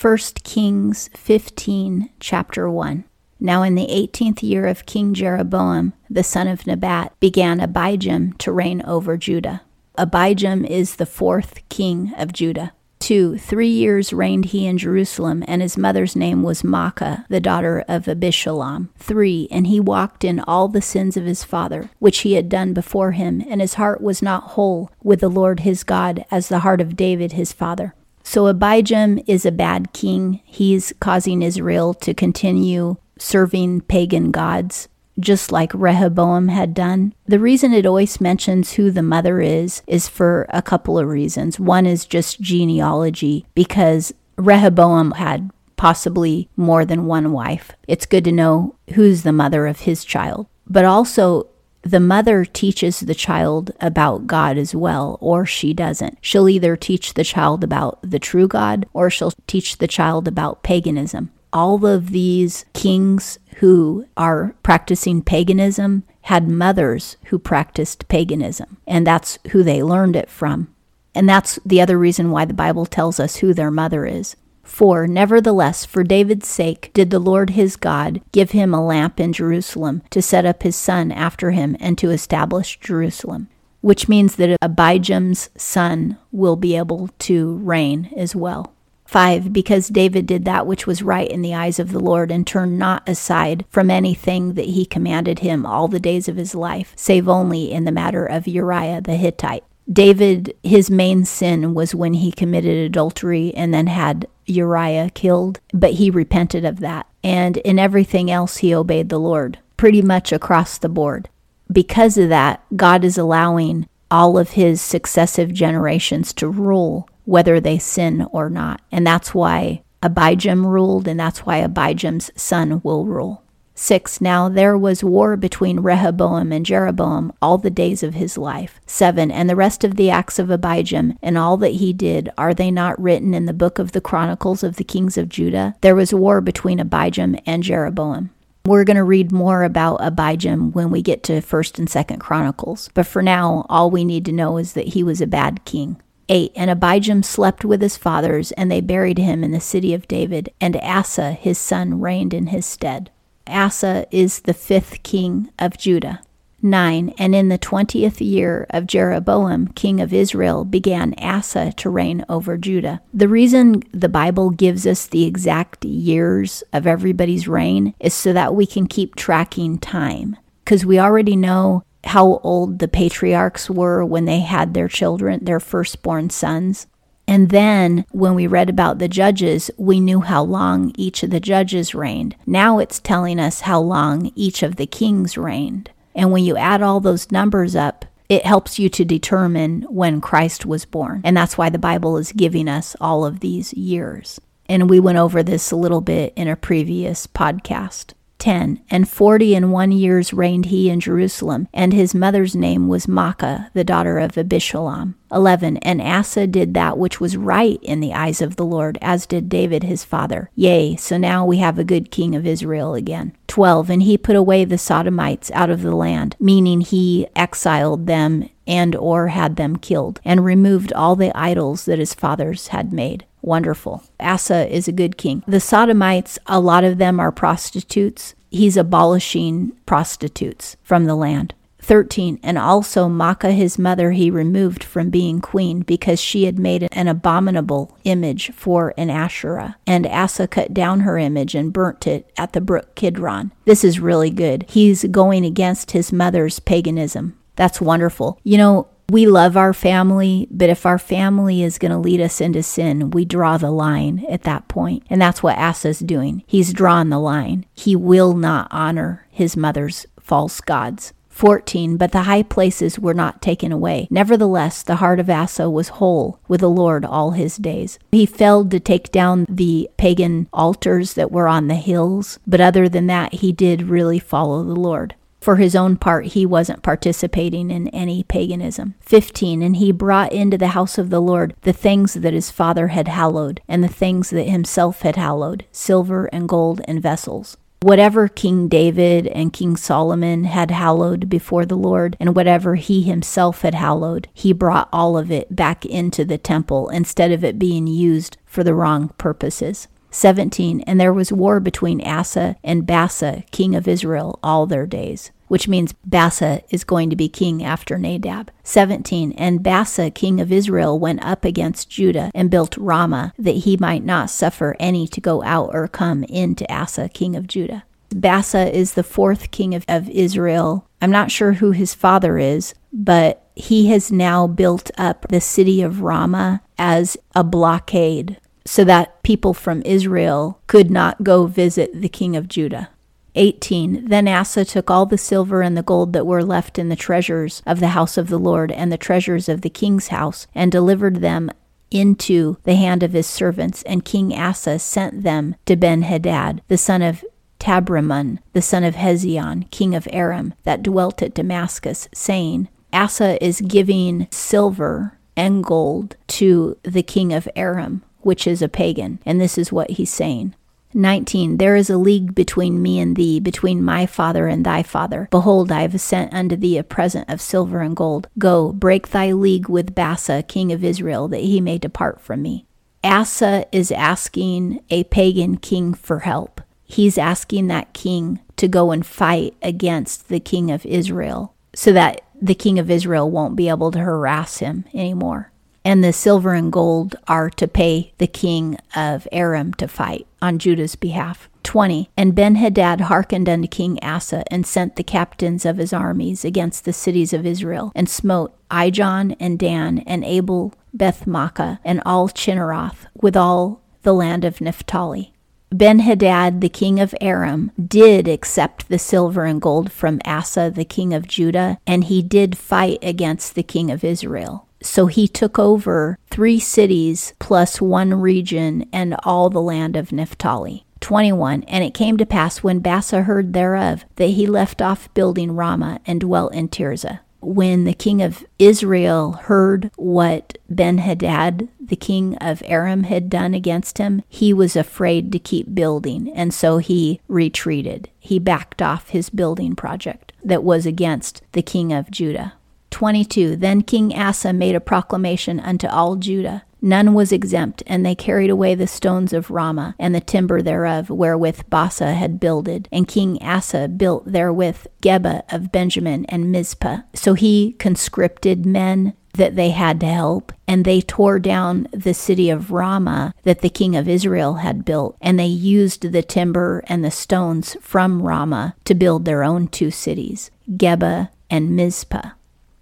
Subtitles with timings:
[0.00, 3.04] 1 Kings 15, chapter 1.
[3.38, 8.50] Now, in the eighteenth year of King Jeroboam, the son of Nebat, began Abijam to
[8.50, 9.60] reign over Judah.
[9.98, 12.72] Abijam is the fourth king of Judah.
[13.00, 13.36] 2.
[13.36, 18.04] Three years reigned he in Jerusalem, and his mother's name was Maacah, the daughter of
[18.04, 18.88] Abishalom.
[18.96, 19.48] 3.
[19.50, 23.12] And he walked in all the sins of his father, which he had done before
[23.12, 26.80] him, and his heart was not whole with the Lord his God, as the heart
[26.80, 27.94] of David his father.
[28.30, 30.40] So Abijam is a bad king.
[30.44, 34.86] He's causing Israel to continue serving pagan gods,
[35.18, 37.12] just like Rehoboam had done.
[37.26, 41.58] The reason it always mentions who the mother is is for a couple of reasons.
[41.58, 47.72] One is just genealogy, because Rehoboam had possibly more than one wife.
[47.88, 50.46] It's good to know who's the mother of his child.
[50.68, 51.48] But also,
[51.82, 56.18] the mother teaches the child about God as well, or she doesn't.
[56.20, 60.62] She'll either teach the child about the true God or she'll teach the child about
[60.62, 61.30] paganism.
[61.52, 69.38] All of these kings who are practicing paganism had mothers who practiced paganism, and that's
[69.50, 70.72] who they learned it from.
[71.14, 74.36] And that's the other reason why the Bible tells us who their mother is.
[74.70, 79.34] For nevertheless, for David's sake, did the Lord his God give him a lamp in
[79.34, 83.48] Jerusalem to set up his son after him and to establish Jerusalem.
[83.82, 88.72] Which means that Abijam's son will be able to reign as well.
[89.04, 89.52] 5.
[89.52, 92.78] Because David did that which was right in the eyes of the Lord and turned
[92.78, 97.28] not aside from anything that he commanded him all the days of his life, save
[97.28, 99.64] only in the matter of Uriah the Hittite.
[99.90, 105.94] David, his main sin was when he committed adultery and then had Uriah killed, but
[105.94, 107.06] he repented of that.
[107.22, 111.28] And in everything else, he obeyed the Lord, pretty much across the board.
[111.72, 117.78] Because of that, God is allowing all of his successive generations to rule, whether they
[117.78, 118.80] sin or not.
[118.90, 123.44] And that's why Abijam ruled, and that's why Abijam's son will rule.
[123.80, 124.20] 6.
[124.20, 128.78] Now there was war between Rehoboam and Jeroboam all the days of his life.
[128.84, 129.30] 7.
[129.30, 132.70] And the rest of the acts of Abijam and all that he did, are they
[132.70, 135.76] not written in the book of the Chronicles of the kings of Judah?
[135.80, 138.28] There was war between Abijam and Jeroboam.
[138.66, 142.90] We're going to read more about Abijam when we get to 1st and 2nd Chronicles.
[142.92, 145.98] But for now, all we need to know is that he was a bad king.
[146.28, 146.52] 8.
[146.54, 150.52] And Abijam slept with his fathers, and they buried him in the city of David,
[150.60, 153.10] and Asa his son reigned in his stead.
[153.50, 156.22] Asa is the fifth king of Judah.
[156.62, 157.14] 9.
[157.18, 162.56] And in the twentieth year of Jeroboam, king of Israel, began Asa to reign over
[162.56, 163.00] Judah.
[163.14, 168.54] The reason the Bible gives us the exact years of everybody's reign is so that
[168.54, 170.36] we can keep tracking time.
[170.64, 175.60] Because we already know how old the patriarchs were when they had their children, their
[175.60, 176.86] firstborn sons.
[177.30, 181.38] And then when we read about the judges, we knew how long each of the
[181.38, 182.34] judges reigned.
[182.44, 185.90] Now it's telling us how long each of the kings reigned.
[186.12, 190.66] And when you add all those numbers up, it helps you to determine when Christ
[190.66, 191.20] was born.
[191.22, 194.40] And that's why the Bible is giving us all of these years.
[194.66, 198.14] And we went over this a little bit in a previous podcast.
[198.40, 198.80] 10.
[198.90, 203.72] And forty and one years reigned he in Jerusalem, and his mother's name was Maacah,
[203.74, 205.14] the daughter of Abishalom.
[205.32, 205.76] 11.
[205.78, 209.48] And Asa did that which was right in the eyes of the Lord, as did
[209.48, 210.50] David his father.
[210.56, 213.36] Yea, so now we have a good king of Israel again.
[213.46, 213.90] 12.
[213.90, 218.94] And he put away the Sodomites out of the land, meaning he exiled them and
[218.96, 223.24] or had them killed, and removed all the idols that his fathers had made.
[223.42, 224.02] Wonderful.
[224.18, 225.42] Asa is a good king.
[225.46, 228.34] The Sodomites, a lot of them are prostitutes.
[228.50, 231.54] He's abolishing prostitutes from the land.
[231.82, 232.38] 13.
[232.42, 237.08] And also Maacah his mother he removed from being queen because she had made an
[237.08, 239.76] abominable image for an Asherah.
[239.86, 243.52] And Asa cut down her image and burnt it at the brook Kidron.
[243.64, 244.66] This is really good.
[244.68, 247.38] He's going against his mother's paganism.
[247.56, 248.38] That's wonderful.
[248.42, 252.40] You know, we love our family, but if our family is going to lead us
[252.40, 255.04] into sin, we draw the line at that point.
[255.10, 256.42] And that's what Asa's doing.
[256.46, 257.66] He's drawn the line.
[257.74, 261.12] He will not honor his mother's false gods.
[261.40, 261.96] 14.
[261.96, 264.06] But the high places were not taken away.
[264.10, 267.98] Nevertheless, the heart of Asa was whole with the Lord all his days.
[268.12, 272.90] He failed to take down the pagan altars that were on the hills, but other
[272.90, 275.14] than that, he did really follow the Lord.
[275.40, 278.94] For his own part, he wasn't participating in any paganism.
[279.00, 279.62] 15.
[279.62, 283.08] And he brought into the house of the Lord the things that his father had
[283.08, 287.56] hallowed, and the things that himself had hallowed, silver and gold and vessels.
[287.82, 293.62] Whatever King David and King Solomon had hallowed before the Lord, and whatever he himself
[293.62, 297.86] had hallowed, he brought all of it back into the temple instead of it being
[297.86, 299.88] used for the wrong purposes.
[300.10, 300.80] 17.
[300.82, 305.66] And there was war between Asa and Baasha, king of Israel, all their days which
[305.66, 308.52] means Baasha is going to be king after Nadab.
[308.62, 309.32] 17.
[309.32, 314.04] And Baasha, king of Israel, went up against Judah and built Ramah, that he might
[314.04, 317.82] not suffer any to go out or come in to Asa, king of Judah.
[318.10, 320.88] Baasha is the fourth king of, of Israel.
[321.02, 325.82] I'm not sure who his father is, but he has now built up the city
[325.82, 328.38] of Ramah as a blockade
[328.70, 332.88] so that people from Israel could not go visit the king of Judah.
[333.34, 334.04] 18.
[334.06, 337.64] Then Asa took all the silver and the gold that were left in the treasures
[337.66, 341.16] of the house of the Lord and the treasures of the king's house, and delivered
[341.16, 341.50] them
[341.90, 343.82] into the hand of his servants.
[343.82, 347.24] And King Asa sent them to Ben Hadad, the son of
[347.58, 353.62] Tabrimon, the son of Hezion, king of Aram, that dwelt at Damascus, saying, Asa is
[353.62, 359.18] giving silver and gold to the king of Aram, which is a pagan.
[359.24, 360.54] And this is what he's saying.
[360.94, 361.58] 19.
[361.58, 365.28] There is a league between me and thee, between my father and thy father.
[365.30, 368.28] Behold, I have sent unto thee a present of silver and gold.
[368.38, 372.66] Go, break thy league with Baasha, king of Israel, that he may depart from me.
[373.02, 376.60] Asa is asking a pagan king for help.
[376.84, 382.22] He's asking that king to go and fight against the king of Israel so that
[382.42, 385.49] the king of Israel won't be able to harass him anymore
[385.84, 390.58] and the silver and gold are to pay the king of Aram to fight on
[390.58, 391.48] Judah's behalf.
[391.62, 392.10] 20.
[392.16, 396.92] And Benhadad hearkened unto King Asa, and sent the captains of his armies against the
[396.92, 403.36] cities of Israel, and smote Ijon and Dan, and Abel Bethmaachah, and all Chinneroth, with
[403.36, 405.34] all the land of Naphtali.
[405.72, 411.14] Benhadad, the king of Aram, did accept the silver and gold from Asa, the king
[411.14, 414.66] of Judah, and he did fight against the king of Israel.
[414.82, 420.86] So he took over three cities plus one region and all the land of Naphtali.
[421.00, 421.64] 21.
[421.64, 426.00] And it came to pass when Baasha heard thereof that he left off building Ramah
[426.06, 427.20] and dwelt in Tirzah.
[427.42, 433.54] When the king of Israel heard what Ben Hadad, the king of Aram, had done
[433.54, 438.10] against him, he was afraid to keep building, and so he retreated.
[438.18, 442.52] He backed off his building project that was against the king of Judah.
[442.90, 446.64] 22 Then King Asa made a proclamation unto all Judah.
[446.82, 451.10] None was exempt, and they carried away the stones of Ramah, and the timber thereof,
[451.10, 452.88] wherewith Baasha had builded.
[452.90, 456.98] And King Asa built therewith Geba of Benjamin and Mizpah.
[457.14, 462.50] So he conscripted men that they had to help, and they tore down the city
[462.50, 467.04] of Ramah that the king of Israel had built, and they used the timber and
[467.04, 472.30] the stones from Ramah to build their own two cities, Geba and Mizpah.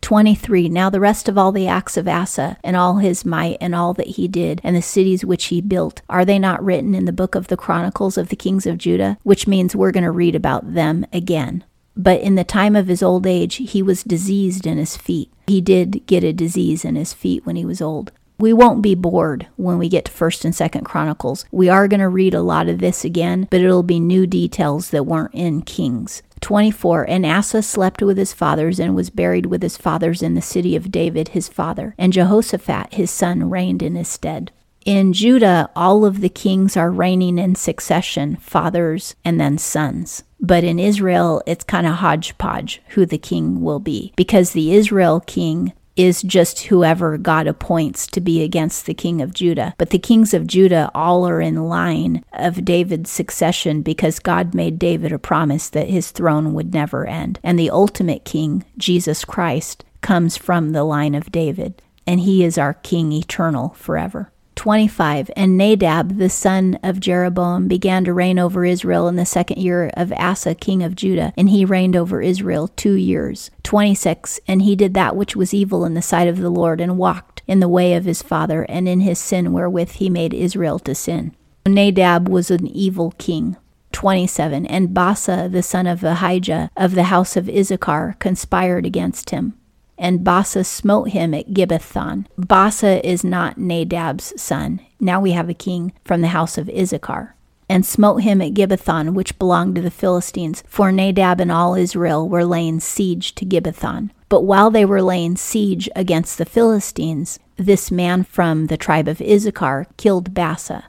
[0.09, 0.71] 23.
[0.71, 3.93] Now the rest of all the acts of Asa, and all his might, and all
[3.93, 7.13] that he did, and the cities which he built, are they not written in the
[7.13, 9.19] book of the Chronicles of the kings of Judah?
[9.23, 11.63] Which means we're going to read about them again.
[11.95, 15.31] But in the time of his old age, he was diseased in his feet.
[15.47, 18.11] He did get a disease in his feet when he was old.
[18.39, 21.45] We won't be bored when we get to 1st and 2nd Chronicles.
[21.51, 24.89] We are going to read a lot of this again, but it'll be new details
[24.89, 26.23] that weren't in Kings.
[26.49, 30.41] 24 And Asa slept with his fathers and was buried with his fathers in the
[30.41, 34.51] city of David his father, and Jehoshaphat his son reigned in his stead.
[34.87, 40.25] In Judah, all of the kings are reigning in succession, fathers and then sons.
[40.41, 45.21] But in Israel, it's kind of hodgepodge who the king will be because the Israel
[45.21, 49.75] king is just whoever God appoints to be against the king of Judah.
[49.79, 54.79] But the kings of Judah all are in line of David's succession because God made
[54.79, 57.41] David a promise that his throne would never end.
[57.43, 62.57] And the ultimate king, Jesus Christ, comes from the line of David, and he is
[62.57, 64.31] our king eternal forever.
[64.59, 69.59] 25 And Nadab, the son of Jeroboam, began to reign over Israel in the second
[69.59, 73.53] year of Asa, king of Judah, and he reigned over Israel two years.
[73.63, 76.99] 26 And he did that which was evil in the sight of the Lord, and
[76.99, 80.81] walked in the way of his father, and in his sin wherewith he made Israel
[80.81, 81.37] to sin.
[81.65, 83.57] Nadab was an evil king.
[83.93, 89.55] 27 And Baasha, the son of Ahijah, of the house of Issachar, conspired against him
[89.99, 92.27] and Baasha smote him at Gibbethon.
[92.39, 94.81] Baasha is not Nadab's son.
[95.01, 97.35] Now we have a king from the house of Issachar.
[97.69, 102.27] And smote him at Gibbethon, which belonged to the Philistines, for Nadab and all Israel
[102.27, 104.11] were laying siege to Gibbethon.
[104.31, 109.21] But while they were laying siege against the Philistines, this man from the tribe of
[109.21, 110.85] Issachar killed Baasha.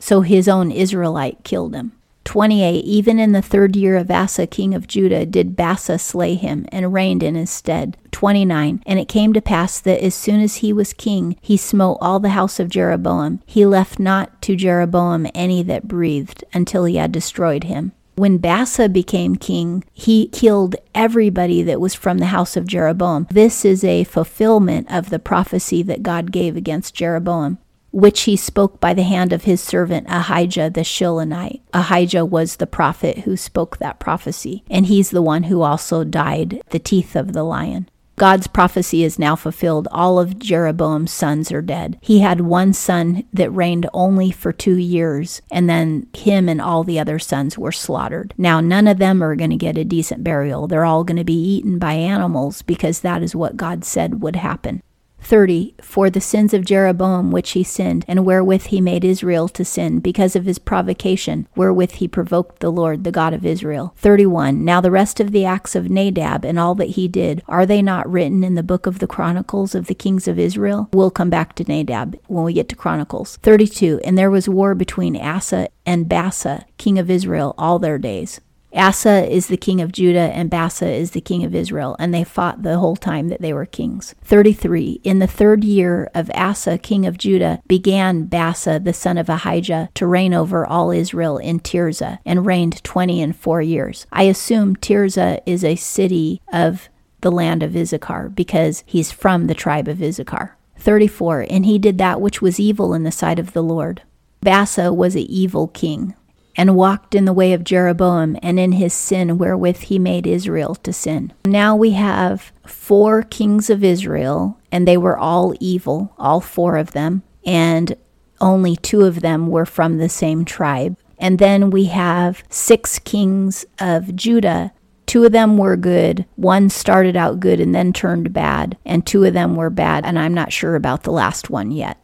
[0.00, 1.92] So his own Israelite killed him.
[2.26, 6.66] 28 Even in the third year of Asa, king of Judah, did Baasha slay him,
[6.70, 7.96] and reigned in his stead.
[8.10, 11.98] 29 And it came to pass that as soon as he was king, he smote
[12.00, 13.40] all the house of Jeroboam.
[13.46, 17.92] He left not to Jeroboam any that breathed, until he had destroyed him.
[18.16, 23.26] When Baasha became king, he killed everybody that was from the house of Jeroboam.
[23.30, 27.58] This is a fulfillment of the prophecy that God gave against Jeroboam
[27.96, 31.62] which he spoke by the hand of his servant Ahijah the Shilonite.
[31.72, 36.60] Ahijah was the prophet who spoke that prophecy, and he's the one who also died
[36.68, 37.88] the teeth of the lion.
[38.16, 39.88] God's prophecy is now fulfilled.
[39.90, 41.98] All of Jeroboam's sons are dead.
[42.02, 46.84] He had one son that reigned only for two years, and then him and all
[46.84, 48.34] the other sons were slaughtered.
[48.36, 50.66] Now, none of them are going to get a decent burial.
[50.66, 54.36] They're all going to be eaten by animals because that is what God said would
[54.36, 54.82] happen.
[55.26, 59.64] 30 For the sins of Jeroboam which he sinned, and wherewith he made Israel to
[59.64, 63.92] sin, because of his provocation, wherewith he provoked the Lord, the God of Israel.
[63.96, 67.66] 31 Now the rest of the acts of Nadab and all that he did, are
[67.66, 70.88] they not written in the book of the Chronicles of the kings of Israel?
[70.92, 73.38] We'll come back to Nadab when we get to Chronicles.
[73.38, 78.40] 32 And there was war between Asa and Baasha, king of Israel, all their days.
[78.76, 82.24] Asa is the king of Judah and Baasha is the king of Israel, and they
[82.24, 84.14] fought the whole time that they were kings.
[84.22, 85.00] 33.
[85.02, 89.88] In the third year of Asa, king of Judah, began Baasha, the son of Ahijah,
[89.94, 94.06] to reign over all Israel in Tirzah, and reigned twenty and four years.
[94.12, 96.88] I assume Tirzah is a city of
[97.22, 100.56] the land of Issachar, because he's from the tribe of Issachar.
[100.78, 101.46] 34.
[101.48, 104.02] And he did that which was evil in the sight of the Lord.
[104.44, 106.14] Baasha was an evil king
[106.56, 110.74] and walked in the way of Jeroboam and in his sin wherewith he made Israel
[110.76, 111.32] to sin.
[111.44, 116.92] Now we have four kings of Israel, and they were all evil, all four of
[116.92, 117.96] them, and
[118.40, 120.96] only two of them were from the same tribe.
[121.18, 124.72] And then we have six kings of Judah.
[125.06, 126.26] Two of them were good.
[126.34, 130.18] One started out good and then turned bad, and two of them were bad, and
[130.18, 131.98] I'm not sure about the last one yet.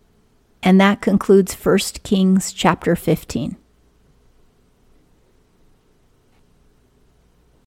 [0.62, 3.56] And that concludes 1 Kings chapter 15.